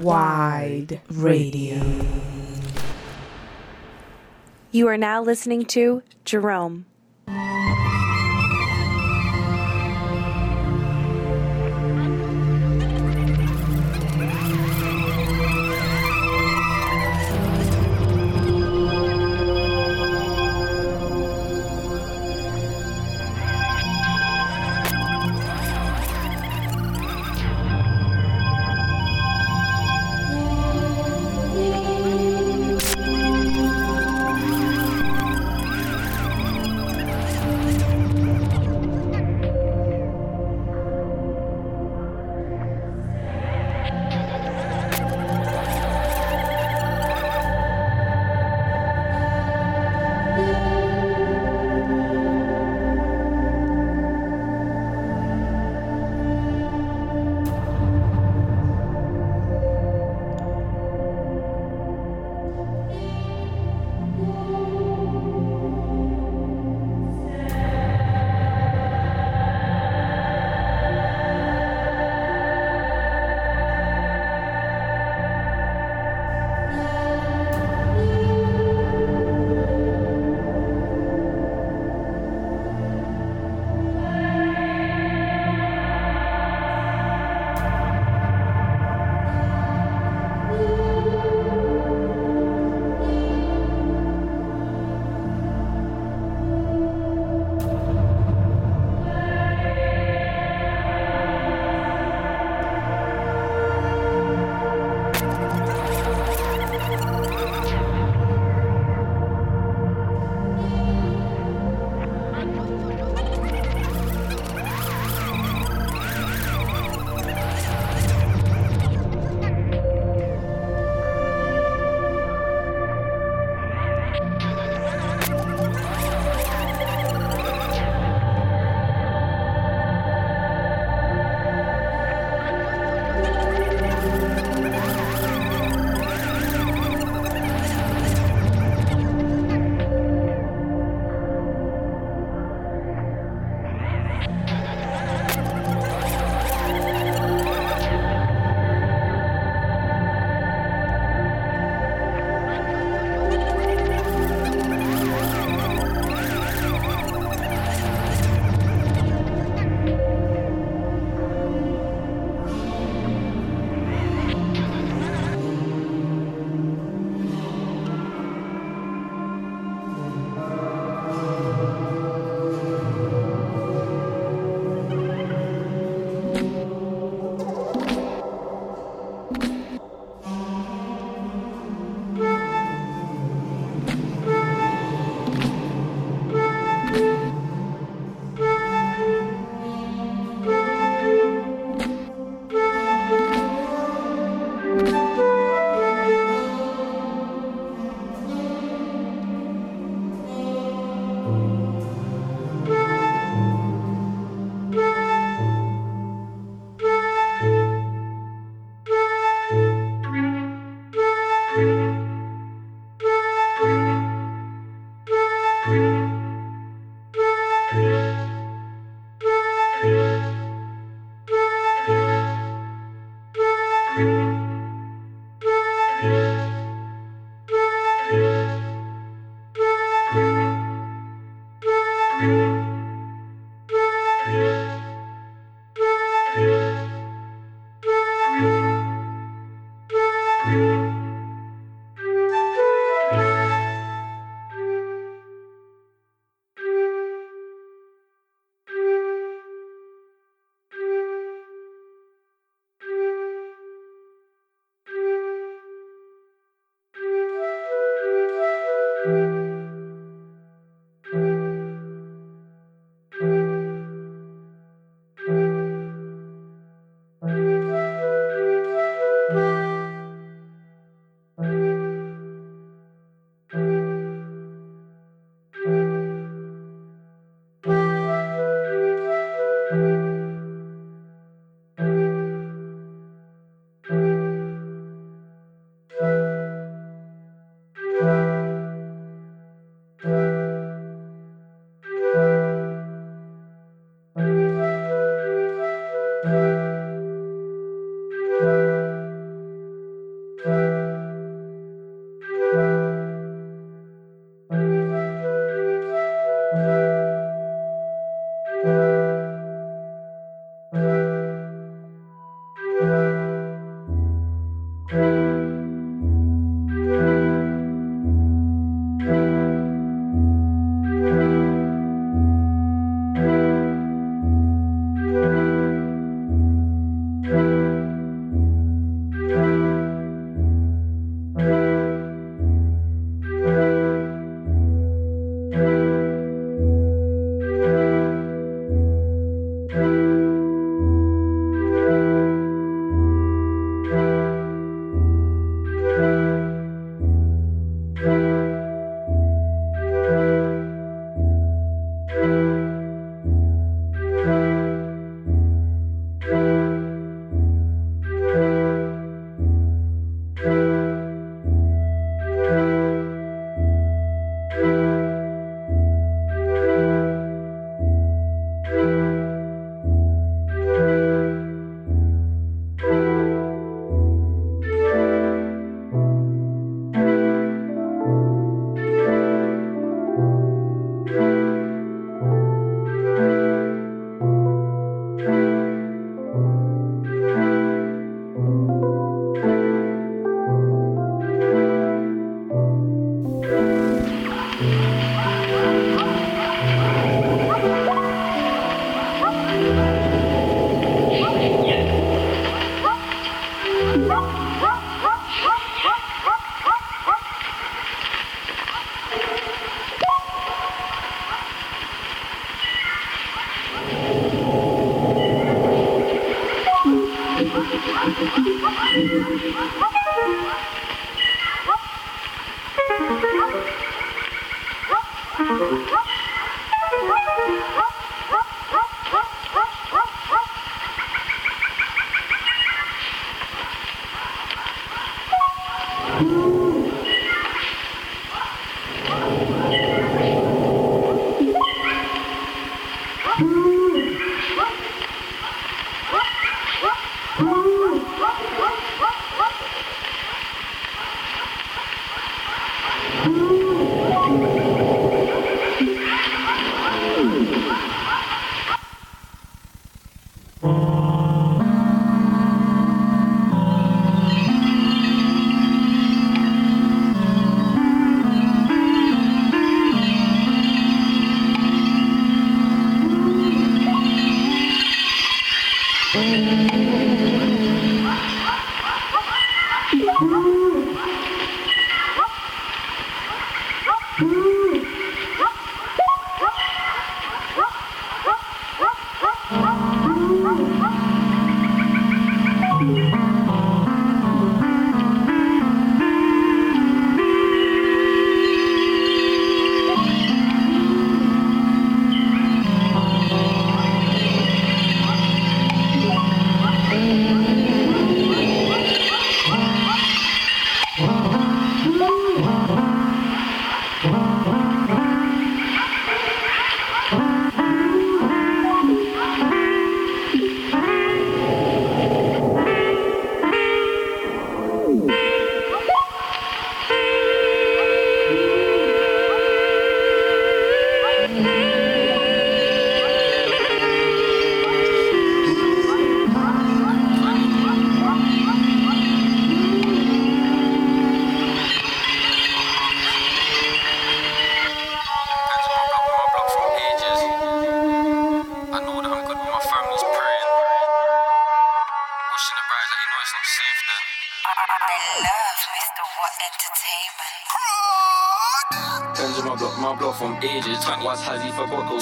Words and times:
Wide 0.00 1.02
Radio. 1.10 1.78
You 4.72 4.88
are 4.88 4.96
now 4.96 5.22
listening 5.22 5.66
to 5.66 6.02
Jerome. 6.24 6.86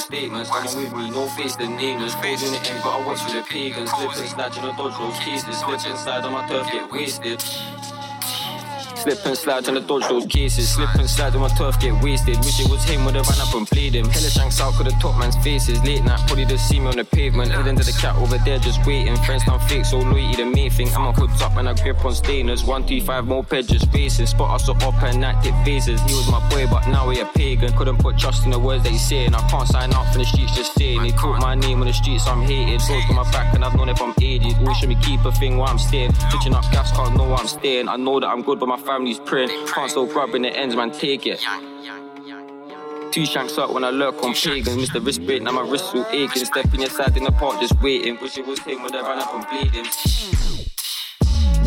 Statements. 0.09 0.49
Coming 0.50 0.77
with 0.77 0.95
me, 0.95 1.11
no 1.11 1.27
face, 1.29 1.57
the 1.57 1.69
nameless. 1.69 2.15
In 2.15 2.53
the 2.53 2.61
end, 2.71 2.81
but 2.83 2.91
I 2.97 3.07
watch 3.07 3.21
for 3.21 3.33
the 3.33 3.43
pagans. 3.43 3.91
Slipping, 3.91 4.29
snatching, 4.29 4.65
a 4.65 4.73
dodge 4.77 4.97
those 4.99 5.19
cases. 5.21 5.59
Slip 5.59 5.85
inside 5.87 6.25
on 6.25 6.33
my 6.33 6.49
turf, 6.49 6.71
get 6.73 6.91
wasted. 6.91 7.45
Slip 9.02 9.25
and 9.26 9.38
slide 9.38 9.64
trying 9.64 9.81
to 9.81 9.87
dodge 9.87 10.09
those 10.09 10.26
cases. 10.26 10.69
Slip 10.75 10.93
and 10.97 11.09
slide 11.09 11.33
when 11.33 11.43
my 11.43 11.49
turf 11.57 11.78
get 11.78 12.02
wasted. 12.02 12.37
Wish 12.38 12.61
it 12.61 12.69
was 12.69 12.83
him, 12.85 13.05
would've 13.05 13.28
ran 13.28 13.40
up 13.40 13.55
and 13.55 13.67
played 13.67 13.95
him. 13.95 14.07
Hella 14.07 14.28
shanks 14.28 14.61
out, 14.61 14.75
could've 14.75 14.93
top 15.00 15.17
man's 15.19 15.37
faces. 15.37 15.83
Late 15.85 16.05
night, 16.05 16.21
probably 16.26 16.45
just 16.45 16.69
see 16.69 16.81
me 16.81 16.88
on 16.88 16.97
the 16.97 17.05
pavement. 17.05 17.52
Heading 17.52 17.76
to 17.76 17.85
the 17.85 17.93
cat 17.93 18.17
over 18.17 18.38
there, 18.38 18.59
just 18.59 18.85
waiting. 18.87 19.17
Friends 19.19 19.45
done 19.45 19.61
fake, 19.69 19.85
so 19.85 19.99
loyalty 19.99 20.43
the 20.43 20.45
main 20.45 20.71
thing. 20.71 20.88
I'm 20.95 21.07
a 21.07 21.12
hooked 21.12 21.40
up 21.43 21.57
and 21.57 21.69
I 21.69 21.75
grip 21.75 22.05
on 22.05 22.12
stainers. 22.12 22.67
One, 22.67 22.87
two, 22.87 23.00
five 23.00 23.26
more 23.26 23.45
just 23.45 23.90
faces. 23.93 24.31
Spot 24.31 24.61
us 24.61 24.69
up 24.69 24.83
up 24.83 25.00
and 25.02 25.21
night 25.21 25.43
tip 25.45 25.55
faces. 25.64 26.00
He 26.02 26.14
was 26.14 26.28
my 26.31 26.40
boy, 26.50 26.67
but 26.67 26.87
now 26.88 27.09
he 27.11 27.21
a 27.21 27.26
pagan. 27.26 27.73
Couldn't 27.76 27.99
put 27.99 28.19
trust 28.19 28.45
in 28.45 28.50
the 28.50 28.59
words 28.59 28.83
that 28.83 28.90
he's 28.90 29.07
saying. 29.07 29.35
I 29.35 29.49
can't 29.49 29.69
sign 29.69 29.93
up 29.93 30.07
for 30.12 30.19
the 30.19 30.25
streets 30.25 30.57
just 30.57 30.75
saying. 30.75 31.05
He 31.05 31.12
caught 31.12 31.40
my 31.40 31.55
name 31.55 31.81
on 31.81 31.87
the 31.87 31.93
streets, 31.93 32.26
I'm 32.26 32.43
hated. 32.43 32.81
Goes 32.81 33.05
on 33.11 33.17
my 33.17 33.31
back 33.31 33.55
and 33.55 33.64
I've 33.64 33.75
known 33.76 33.88
it 33.88 33.99
from 33.99 34.12
ages. 34.21 34.55
Always 34.59 34.76
should 34.78 34.88
me 34.88 34.97
keep 35.02 35.25
a 35.25 35.33
thing 35.33 35.57
where 35.57 35.69
I'm 35.69 35.78
staying. 35.78 36.12
Pitching 36.31 36.55
up 36.55 36.64
gas, 36.73 36.90
can't 36.93 37.17
know 37.17 37.28
where 37.28 37.38
I'm 37.38 37.47
staying. 37.47 37.88
I 37.88 37.97
know 37.97 38.19
that 38.19 38.26
I'm 38.26 38.43
good, 38.43 38.59
but 38.59 38.67
my 38.67 38.76
family's 38.88 39.18
praying. 39.18 39.50
Can't 39.66 40.11
grab 40.11 40.35
in 40.35 40.42
the 40.42 40.49
ends, 40.49 40.75
man, 40.75 40.90
take 40.90 41.26
it. 41.26 41.45
Two 43.12 43.26
shanks 43.26 43.59
up 43.59 43.71
when 43.75 43.85
I 43.85 43.90
lurk 43.90 44.23
on 44.23 44.33
pagans. 44.33 44.88
Mr. 44.88 45.04
Wrist 45.04 45.25
break, 45.26 45.42
now 45.42 45.52
my 45.52 45.61
wrist 45.61 45.95
all 45.95 46.07
aching. 46.11 46.45
Stepping 46.47 46.80
inside 46.80 47.14
in 47.16 47.25
the 47.25 47.33
park, 47.33 47.61
just 47.61 47.78
waiting. 47.83 48.18
Wish 48.21 48.38
it 48.38 48.47
was 48.47 48.59
him 48.61 48.83
when 48.83 48.95
I 48.95 49.02
ran 49.02 49.18
up 49.18 49.35
and 49.35 49.47
bleeding. 49.50 50.58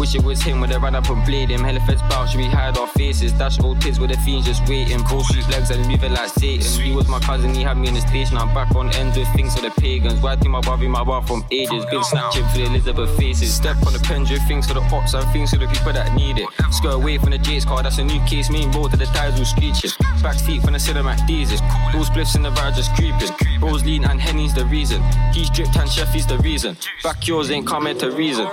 Wish 0.01 0.15
it 0.15 0.23
was 0.23 0.41
him 0.41 0.59
when 0.59 0.71
they 0.71 0.79
ran 0.79 0.95
up 0.95 1.07
and 1.11 1.23
played 1.25 1.51
him. 1.51 1.63
Hella 1.63 1.79
feds 1.81 2.01
bout, 2.09 2.27
should 2.27 2.39
we 2.39 2.47
hide 2.47 2.75
our 2.75 2.87
faces? 2.87 3.33
Dash 3.33 3.59
old 3.59 3.79
kids 3.81 3.99
with 3.99 4.09
the 4.09 4.17
fiends 4.25 4.47
just 4.47 4.67
waiting. 4.67 4.99
Bro, 5.03 5.21
shoot 5.21 5.47
legs 5.49 5.69
and 5.69 5.87
moving 5.87 6.11
like 6.13 6.29
Satan. 6.29 6.81
He 6.81 6.91
was 6.91 7.07
my 7.07 7.19
cousin, 7.19 7.53
he 7.53 7.61
had 7.61 7.77
me 7.77 7.89
in 7.89 7.93
the 7.93 8.01
station. 8.01 8.35
I'm 8.35 8.51
back 8.51 8.73
on 8.73 8.89
ends 8.95 9.15
with 9.15 9.27
things 9.35 9.53
for 9.53 9.61
the 9.61 9.69
pagans. 9.69 10.19
Why 10.19 10.35
think 10.37 10.49
my 10.49 10.61
brother, 10.61 10.89
my 10.89 11.03
bar 11.03 11.21
from 11.21 11.45
ages? 11.51 11.85
Been 11.91 12.03
snatching 12.03 12.43
for 12.47 12.57
the 12.57 12.63
Elizabeth 12.63 13.15
faces. 13.15 13.53
Step 13.53 13.77
on 13.85 13.93
the 13.93 13.99
pen, 13.99 14.23
do 14.23 14.37
things 14.47 14.67
for 14.67 14.73
the 14.73 14.81
ops 14.81 15.13
and 15.13 15.23
things 15.31 15.51
for 15.51 15.57
the 15.57 15.67
people 15.67 15.93
that 15.93 16.15
need 16.15 16.39
it. 16.39 16.49
Skirt 16.71 16.95
away 16.95 17.19
from 17.19 17.29
the 17.29 17.37
Jake's 17.37 17.65
car, 17.65 17.83
that's 17.83 17.99
a 17.99 18.03
new 18.03 18.19
case. 18.25 18.49
Mean 18.49 18.71
road 18.71 18.89
to 18.89 18.97
the 18.97 19.05
tires 19.05 19.37
all 19.37 19.45
screeching. 19.45 19.91
Back 20.23 20.39
seat 20.39 20.63
from 20.63 20.73
the 20.73 20.79
cinematic 20.79 21.27
diesel. 21.27 21.59
Those 21.93 22.09
spliffs 22.09 22.35
in 22.35 22.41
the 22.41 22.49
ride 22.49 22.73
just 22.73 22.91
creeping. 22.95 23.29
Rose 23.61 23.85
lean 23.85 24.05
and 24.05 24.19
Henny's 24.19 24.55
the 24.55 24.65
reason. 24.65 25.03
He's 25.31 25.51
dripped 25.51 25.77
and 25.77 25.87
Sheffy's 25.87 26.25
the 26.25 26.39
reason. 26.39 26.75
Back 27.03 27.27
yours 27.27 27.51
ain't 27.51 27.67
coming 27.67 27.95
to 27.99 28.09
reason. 28.09 28.49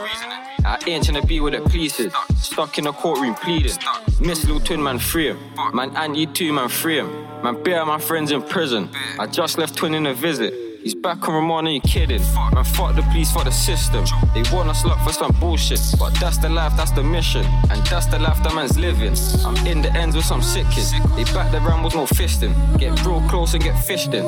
I 0.65 0.79
ain't 0.87 1.05
trying 1.05 1.21
to 1.21 1.27
be 1.27 1.41
with 1.41 1.55
the 1.55 1.61
police. 1.61 2.01
Stuck 2.37 2.79
in 2.79 2.85
the 2.85 2.93
courtroom 2.93 3.35
pleading. 3.35 3.73
Miss 4.21 4.45
little 4.45 4.61
twin 4.61 4.83
man 4.83 4.99
free 4.99 5.29
him. 5.29 5.39
Man 5.75 6.15
you 6.15 6.27
two 6.27 6.53
man 6.53 6.69
free 6.69 6.99
him. 6.99 7.11
Man 7.43 7.63
bear 7.63 7.85
my 7.85 7.99
friends 7.99 8.33
in 8.33 8.43
prison. 8.43 8.91
I 9.19 9.27
just 9.27 9.59
left 9.59 9.77
twin 9.77 9.95
in 9.95 10.07
a 10.07 10.15
visit. 10.15 10.55
He's 10.83 10.95
back 10.95 11.29
on 11.29 11.35
remand, 11.35 11.67
are 11.67 11.71
you 11.71 11.81
kidding? 11.81 12.23
Man, 12.55 12.65
fuck 12.65 12.95
the 12.95 13.03
police, 13.03 13.33
fuck 13.33 13.45
the 13.45 13.51
system. 13.51 14.05
They 14.33 14.43
want 14.55 14.71
us 14.71 14.85
locked 14.85 15.05
for 15.05 15.13
some 15.13 15.33
bullshit. 15.41 15.81
But 15.99 16.15
that's 16.21 16.39
the 16.39 16.49
life, 16.49 16.73
that's 16.77 16.93
the 16.93 17.03
mission. 17.03 17.45
And 17.71 17.85
that's 17.87 18.07
the 18.07 18.19
life 18.19 18.43
that 18.45 18.55
man's 18.55 18.79
living. 18.79 19.15
I'm 19.45 19.67
in 19.67 19.83
the 19.83 19.93
ends 19.93 20.15
with 20.15 20.25
some 20.25 20.41
sick 20.41 20.67
kids. 20.71 20.93
They 21.17 21.25
back 21.35 21.51
the 21.51 21.61
rambles, 21.61 21.95
no 21.95 22.05
fisting. 22.05 22.55
Get 22.79 23.05
real 23.05 23.21
close 23.29 23.55
and 23.55 23.63
get 23.63 23.77
fished 23.85 24.15
in. 24.15 24.25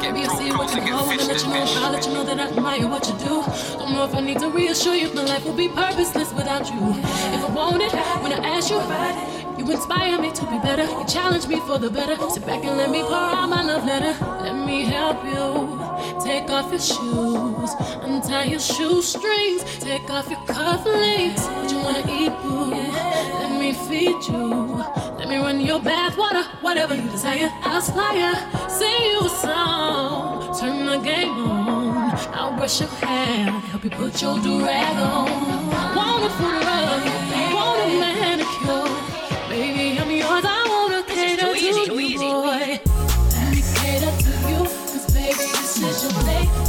Get 0.00 0.14
real 0.14 0.28
close 0.28 0.74
and 0.74 0.86
get 0.86 1.08
fished 1.08 1.44
in, 1.44 1.50
bitch. 1.50 1.76
I'll 1.76 1.92
let 1.92 2.06
you 2.06 2.12
know 2.12 2.24
that 2.24 2.38
I 2.38 2.48
admire 2.48 2.86
what 2.88 3.06
you 3.08 3.14
do. 3.18 3.42
Don't 3.78 3.92
know 3.92 4.04
if 4.04 4.14
I 4.14 4.20
need 4.20 4.38
to 4.38 4.48
reassure 4.48 4.94
you, 4.94 5.12
my 5.12 5.22
life 5.22 5.44
will 5.44 5.54
be 5.54 5.68
purposeless 5.68 6.32
without 6.32 6.70
you. 6.70 6.78
If 7.34 7.44
I 7.44 7.50
want 7.52 7.82
it, 7.82 7.92
when 8.22 8.32
I 8.32 8.38
ask 8.56 8.70
you, 8.70 8.80
you 9.58 9.70
inspire 9.72 10.20
me 10.20 10.30
to 10.32 10.44
be 10.46 10.58
better. 10.60 10.84
You 10.84 11.04
challenge 11.06 11.48
me 11.48 11.60
for 11.60 11.78
the 11.78 11.90
better. 11.90 12.16
Sit 12.30 12.46
back 12.46 12.64
and 12.64 12.76
let 12.76 12.90
me 12.90 13.02
pour 13.02 13.14
out 13.14 13.48
my 13.48 13.62
love 13.62 13.84
letter. 13.84 14.14
Let 14.42 14.54
me 14.54 14.84
help 14.84 15.24
you. 15.24 15.77
Take 16.22 16.50
off 16.50 16.70
your 16.70 16.80
shoes, 16.80 17.70
untie 18.02 18.44
your 18.44 18.60
shoestrings, 18.60 19.62
take 19.78 20.08
off 20.10 20.28
your 20.28 20.40
cufflinks. 20.40 21.44
What 21.54 21.70
you 21.70 21.78
wanna 21.78 22.04
eat, 22.20 22.32
boo? 22.42 22.70
Let 23.40 23.60
me 23.60 23.72
feed 23.72 24.22
you. 24.28 24.84
Let 25.18 25.28
me 25.28 25.36
run 25.38 25.60
your 25.60 25.80
bath 25.80 26.16
water, 26.16 26.42
whatever 26.60 26.94
you 26.94 27.08
desire. 27.10 27.50
I'll 27.62 27.78
aspire, 27.78 28.34
sing 28.68 29.02
you 29.10 29.20
a 29.20 29.28
song, 29.28 30.58
turn 30.58 30.86
the 30.86 30.98
game 30.98 31.30
on. 31.30 32.16
I'll 32.32 32.56
brush 32.56 32.80
your 32.80 32.88
hair, 32.88 33.50
help 33.70 33.84
you 33.84 33.90
put 33.90 34.20
your 34.22 34.36
durag 34.38 34.96
on. 34.96 35.96
Want 35.96 36.24
a 36.24 36.30
foot 36.30 36.64
rub, 36.64 37.27
this 46.10 46.67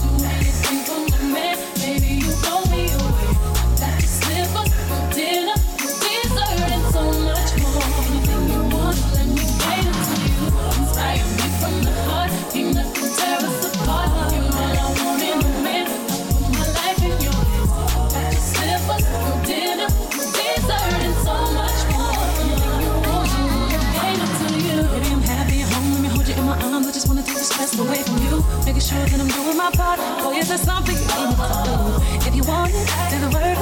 Making 28.80 28.96
sure 28.96 29.08
that 29.08 29.20
I'm 29.20 29.28
doing 29.28 29.58
my 29.58 29.72
part. 29.72 30.00
Oh, 30.24 30.32
yes, 30.32 30.48
there's 30.48 30.62
something 30.62 30.96
you 30.96 31.04
need 31.04 31.36
to 31.36 31.52
do. 31.68 31.76
If 32.24 32.34
you 32.34 32.44
want 32.48 32.72
it, 32.72 32.88
say 33.12 33.20
the 33.20 33.28
word. 33.28 33.60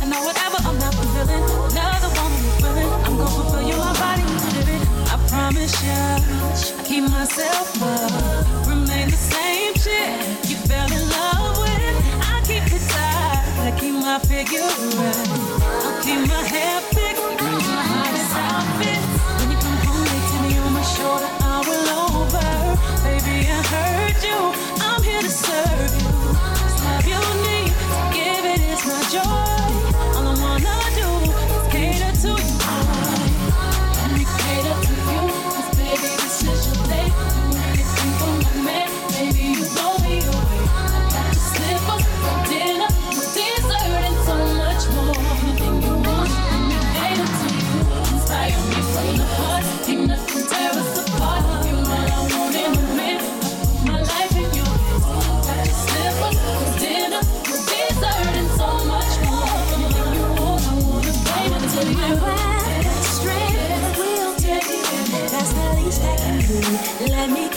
I 0.00 0.08
know 0.08 0.24
whatever 0.24 0.56
I'm 0.64 0.78
not 0.80 0.94
fulfilling. 0.96 1.44
Another 1.68 2.08
woman 2.16 2.40
is 2.48 2.56
willing. 2.64 2.88
I'm 3.04 3.16
gonna 3.20 3.28
fulfill 3.28 3.60
you, 3.68 3.76
my 3.76 3.92
body 4.00 4.24
needs 4.24 4.48
living. 4.56 4.80
I 5.12 5.20
promise 5.28 5.76
you, 5.84 5.92
I 5.92 6.82
keep 6.88 7.04
myself 7.12 7.76
up. 7.76 8.66
Remain 8.66 9.10
the 9.12 9.20
same 9.20 9.74
chick 9.84 10.16
you 10.48 10.56
fell 10.64 10.88
in 10.96 11.04
love 11.12 11.60
with. 11.60 11.96
I 12.24 12.40
keep 12.48 12.64
it 12.72 12.84
tight. 12.88 13.44
I 13.68 13.76
keep 13.78 13.92
my 14.00 14.18
figure 14.18 14.64
right. 14.96 15.47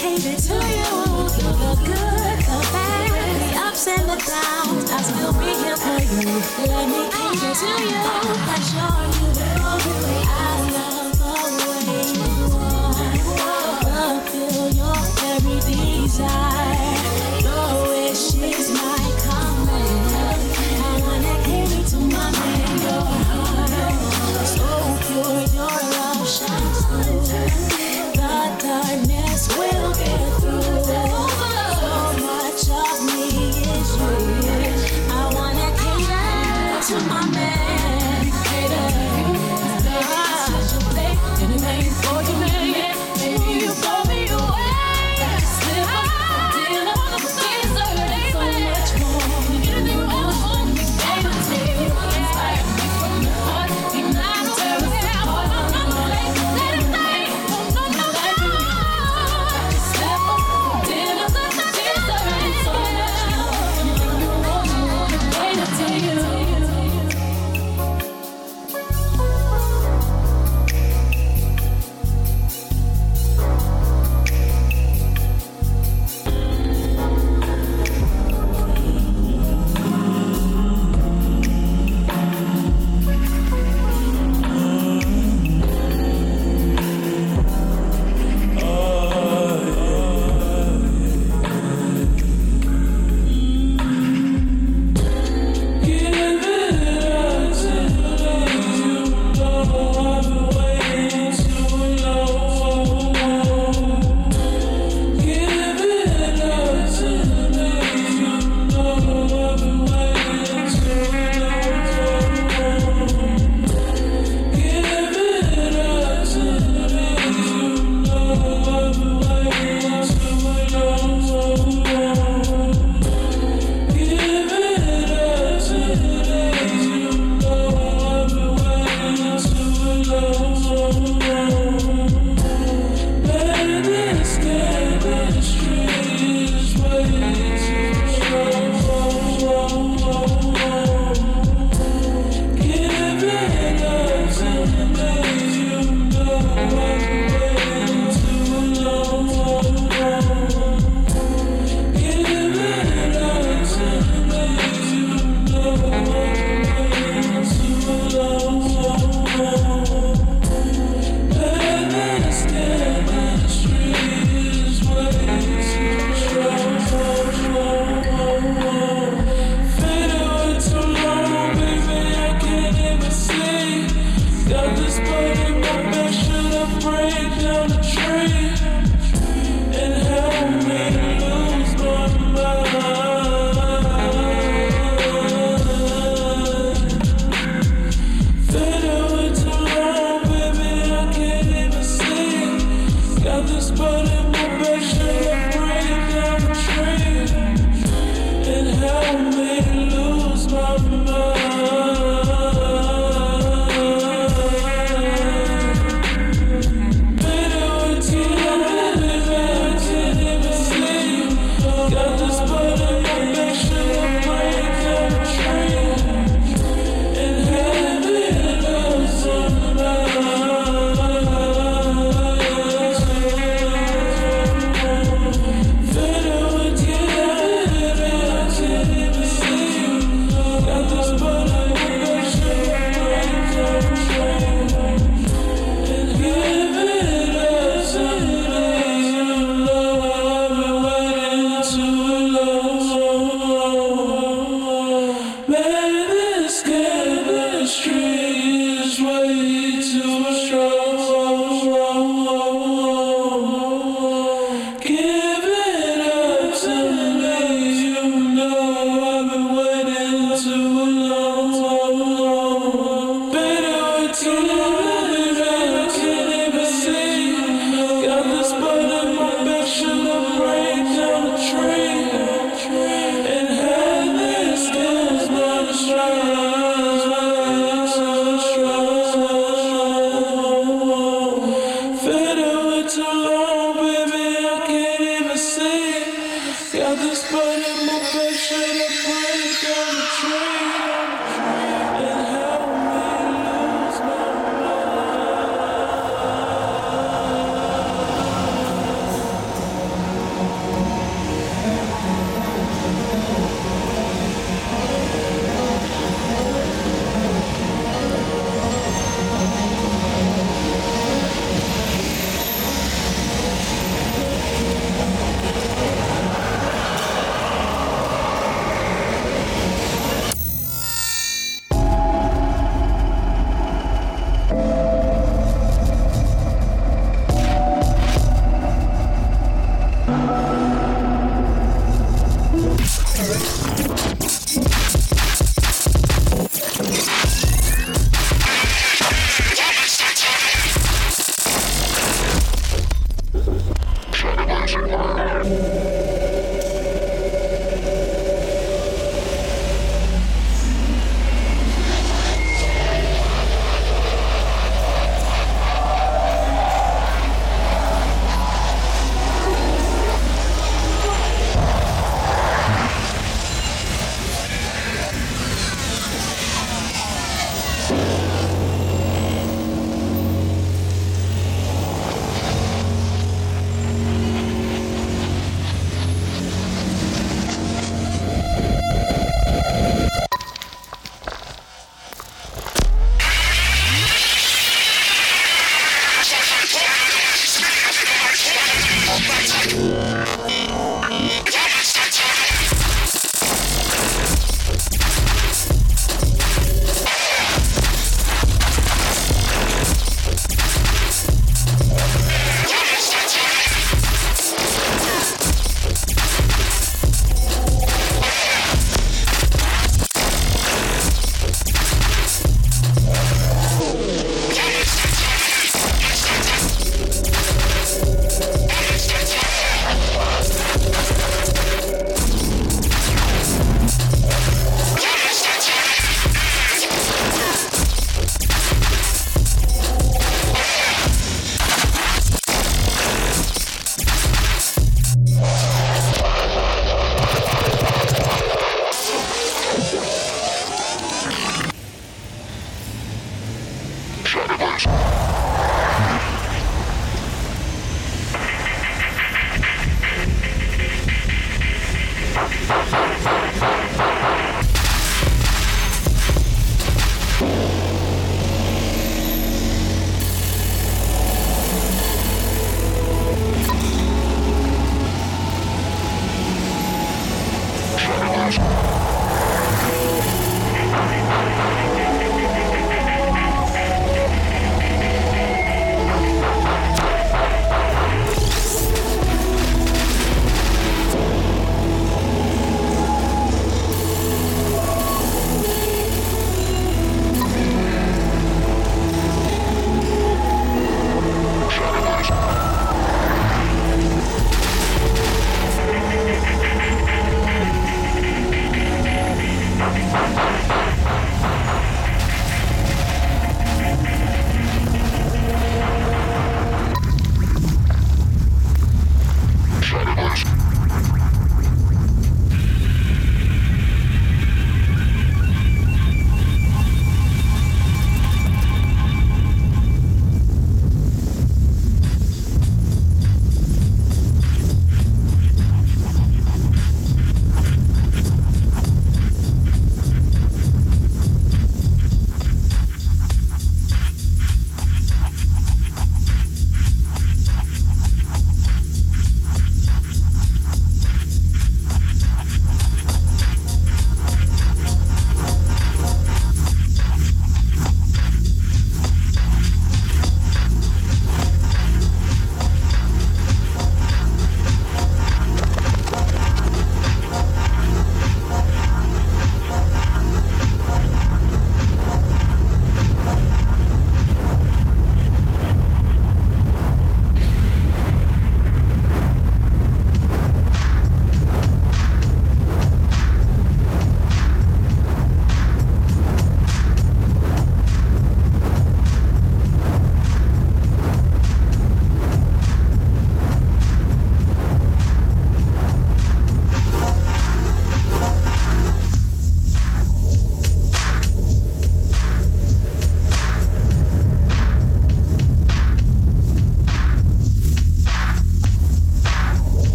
Me 0.00 0.16
cater 0.16 0.36
to 0.36 0.54
you. 0.54 1.28
The 1.28 1.76
good, 1.84 2.38
the 2.48 2.68
bad, 2.72 3.52
the 3.52 3.58
ups 3.58 3.86
and 3.86 4.08
the 4.08 4.16
downs. 4.16 4.90
I'll 4.90 5.02
still 5.02 5.32
be 5.34 5.52
here 5.60 5.76
for 5.76 6.00
you. 6.00 6.40
Let 6.66 6.88
me 6.88 7.02
cater 7.10 7.54
to 7.60 7.70
you. 7.84 8.00
Assure 8.56 9.04
you 9.12 9.26
that 9.34 9.60
I 9.60 10.70
love 10.72 11.09